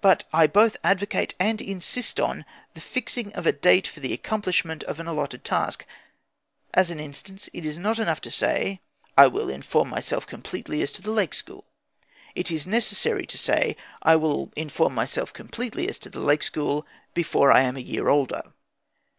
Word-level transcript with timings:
But 0.00 0.24
I 0.32 0.46
both 0.46 0.78
advocate 0.82 1.34
and 1.38 1.60
insist 1.60 2.18
on 2.18 2.46
the 2.72 2.80
fixing 2.80 3.34
of 3.34 3.46
a 3.46 3.52
date 3.52 3.86
for 3.86 4.00
the 4.00 4.14
accomplishment 4.14 4.82
of 4.84 4.98
an 4.98 5.06
allotted 5.06 5.44
task. 5.44 5.84
As 6.72 6.88
an 6.88 6.98
instance, 6.98 7.50
it 7.52 7.66
is 7.66 7.76
not 7.76 7.98
enough 7.98 8.22
to 8.22 8.30
say: 8.30 8.80
"I 9.14 9.26
will 9.26 9.50
inform 9.50 9.90
myself 9.90 10.26
completely 10.26 10.80
as 10.80 10.90
to 10.92 11.02
the 11.02 11.10
Lake 11.10 11.34
School." 11.34 11.66
It 12.34 12.50
is 12.50 12.66
necessary 12.66 13.26
to 13.26 13.36
say: 13.36 13.76
"I 14.00 14.16
will 14.16 14.50
inform 14.56 14.94
myself 14.94 15.34
completely 15.34 15.86
as 15.86 15.98
to 15.98 16.08
the 16.08 16.20
Lake 16.20 16.42
School 16.44 16.86
before 17.12 17.52
I 17.52 17.60
am 17.60 17.76
a 17.76 17.80
year 17.80 18.08
older." 18.08 18.54